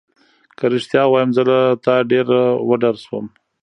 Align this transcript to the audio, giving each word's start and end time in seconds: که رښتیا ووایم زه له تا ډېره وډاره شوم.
که 0.57 0.65
رښتیا 0.73 1.03
ووایم 1.07 1.29
زه 1.37 1.43
له 1.49 1.59
تا 1.85 1.95
ډېره 2.11 2.39
وډاره 2.69 2.99
شوم. 3.05 3.25